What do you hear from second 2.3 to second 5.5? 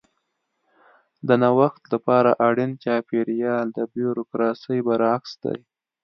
اړین چاپېریال د بیوروکراسي برعکس